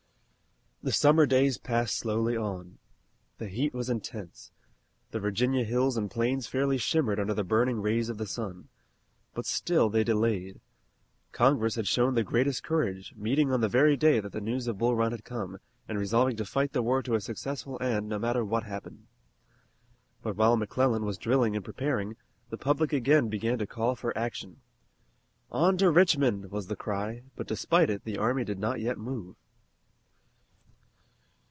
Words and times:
The 0.83 0.91
summer 0.91 1.27
days 1.27 1.59
passed 1.59 1.95
slowly 1.95 2.35
on. 2.35 2.79
The 3.37 3.49
heat 3.49 3.71
was 3.71 3.87
intense. 3.87 4.49
The 5.11 5.19
Virginia 5.19 5.63
hills 5.63 5.95
and 5.95 6.09
plains 6.09 6.47
fairly 6.47 6.79
shimmered 6.79 7.19
under 7.19 7.35
the 7.35 7.43
burning 7.43 7.83
rays 7.83 8.09
of 8.09 8.17
the 8.17 8.25
sun. 8.25 8.67
But 9.35 9.45
still 9.45 9.91
they 9.91 10.03
delayed. 10.03 10.59
Congress 11.33 11.75
had 11.75 11.85
shown 11.85 12.15
the 12.15 12.23
greatest 12.23 12.63
courage, 12.63 13.13
meeting 13.15 13.51
on 13.51 13.61
the 13.61 13.69
very 13.69 13.95
day 13.95 14.19
that 14.21 14.31
the 14.31 14.41
news 14.41 14.65
of 14.65 14.79
Bull 14.79 14.95
Run 14.95 15.11
had 15.11 15.23
come, 15.23 15.59
and 15.87 15.99
resolving 15.99 16.35
to 16.37 16.45
fight 16.45 16.73
the 16.73 16.81
war 16.81 17.03
to 17.03 17.13
a 17.13 17.21
successful 17.21 17.77
end, 17.79 18.09
no 18.09 18.17
matter 18.17 18.43
what 18.43 18.63
happened. 18.63 19.05
But 20.23 20.35
while 20.35 20.57
McClellan 20.57 21.05
was 21.05 21.19
drilling 21.19 21.55
and 21.55 21.63
preparing, 21.63 22.15
the 22.49 22.57
public 22.57 22.91
again 22.91 23.29
began 23.29 23.59
to 23.59 23.67
call 23.67 23.93
for 23.93 24.17
action. 24.17 24.61
"On 25.51 25.77
to 25.77 25.91
Richmond!" 25.91 26.49
was 26.49 26.65
the 26.65 26.75
cry, 26.75 27.21
but 27.35 27.45
despite 27.45 27.91
it 27.91 28.03
the 28.03 28.17
army 28.17 28.43
did 28.43 28.57
not 28.57 28.79
yet 28.79 28.97
move. 28.97 29.35